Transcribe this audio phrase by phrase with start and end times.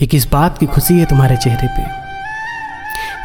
[0.00, 1.82] ये किस बात की खुशी है तुम्हारे चेहरे पे?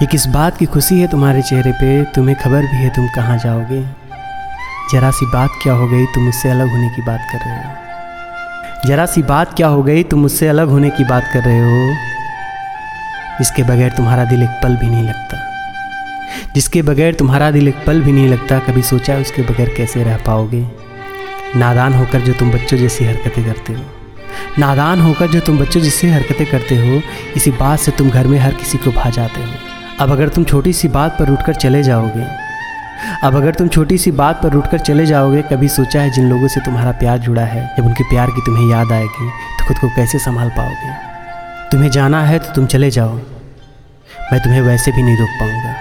[0.01, 2.03] ये किस बात की खुशी है तुम्हारे चेहरे पे?
[2.03, 3.81] तुम्हें खबर भी है तुम कहाँ जाओगे?
[4.91, 6.05] जरा सी बात क्या हो गई?
[6.05, 7.73] तुम मुझसे अलग होने की बात कर रहे हो।
[8.85, 10.03] जरा सी बात क्या हो गई?
[10.03, 11.95] तुम मुझसे अलग होने की बात कर रहे हो।
[13.41, 15.37] इसके बगैर तुम्हारा दिल एक पल भी नहीं लगता।
[16.55, 20.17] जिसके बगैर तुम्हारा दिल एक पल भी नहीं लगता, कभी सोचा उसके बगैर कैसे रह
[20.17, 20.67] पाओगे?
[21.55, 24.02] नादान होकर जो तुम बच्चों जैसी हरकतें करते हो।
[24.59, 27.01] नादान होकर जो तुम बच्चों जिससे हरकतें करते हो,
[27.35, 29.51] इसी बात से तुम घर में हर किसी को भा जाते हो।
[29.99, 32.25] अब अगर तुम छोटी सी बात पर उठकर चले जाओगे,
[33.23, 36.47] अब अगर तुम छोटी सी बात पर उठकर चले जाओगे, कभी सोचा है जिन लोगों
[36.47, 39.87] से तुम्हारा प्यार जुड़ा है, जब उनके प्यार की तुम्हें याद आएगी तो खुद को
[39.87, 40.93] कैसे संभाल पाओगे?
[41.71, 43.15] तुम्हें जाना है तो तुम चले जाओ।
[44.31, 45.73] मैं तुम्हें वैसे भी नहीं रोक पाऊँगा।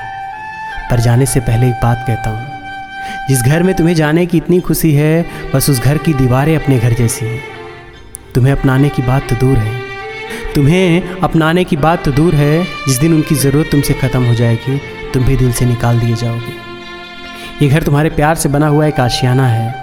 [0.91, 4.60] पर जाने से पहले एक बात कहता हूँ। जिस घर में तुम्हें जाने की इतनी
[4.60, 7.52] खुशी है, बस उस घर की दीवारें अपने घर जैसी हैं।
[8.34, 9.82] तुम्हें अपनाने की बात तो दूर है।
[10.54, 14.80] तुम्हें अपनाने की बात तो दूर है, जिस दिन उनकी ज़रूरत तुमसे ख़त्म हो जाएगी,
[15.14, 16.53] तुम भी दिल से निकाल दिए जाओगे।
[17.62, 19.75] ये घर तुम्हारे प्यार से बना हुआ एक आशियाना है।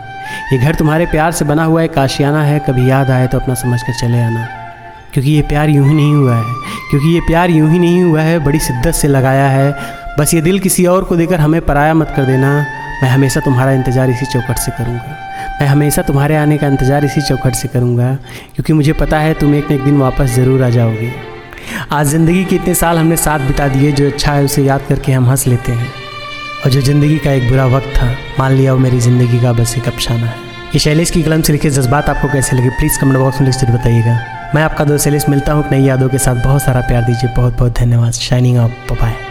[0.54, 3.54] ये घर तुम्हारे प्यार से बना हुआ एक आशियाना है, कभी याद आए तो अपना
[3.54, 4.48] समझ कर चले आना।
[5.14, 6.54] क्योंकि ये प्यार यूँ ही नहीं हुआ है।
[6.90, 9.76] क्योंकि ये प्यार यूँ ही नहीं हुआ है, बड़ी शिद्दत से लगाया है।
[10.20, 12.66] बस ये दिल किसी और को देकर हमें पराया मत कर देना।
[13.04, 15.18] मैं हमेशा तुम्हारा इंतज़ार इसी चौखट से करूँगा।
[15.62, 18.14] मैं हमेशा तुम्हारे आने का इंतज़ार इसी चौखट से करूँगा,
[18.56, 21.12] क्योंकि मुझे पता है तुम एक न एक दिन वापस ज़रूर आ जाओगे।
[21.92, 25.12] आज ज़िंदगी के इतने साल हमने साथ बिता दिए जो अच्छा है उसे याद करके
[25.12, 25.88] हम हंस लेते हैं।
[26.66, 29.76] और जो ज़िंदगी का एक बुरा वक्त था, मान लिया वो मेरी ज़िंदगी का बस
[29.78, 30.36] एक अफसाना है।
[30.74, 32.70] ये शैलेश की कलम से लिखे जज्बात आपको कैसे लगे?
[32.70, 34.20] प्लीज़ कमेंट बॉक्स में लिख बताइएगा।
[34.56, 37.58] मैं आपका दोस्त शैलेश मिलता हूँ नई यादों के साथ। बहुत सारा प्यार दीजिए। बहुत
[37.58, 39.29] बहुत धन्यवाद। Shining of bye